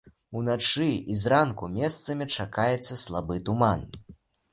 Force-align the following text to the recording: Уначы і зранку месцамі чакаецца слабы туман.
Уначы 0.39 0.85
і 1.15 1.17
зранку 1.23 1.69
месцамі 1.73 2.27
чакаецца 2.37 2.97
слабы 3.03 3.39
туман. 3.51 3.85